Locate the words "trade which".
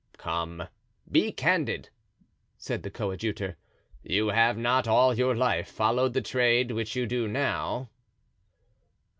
6.23-6.95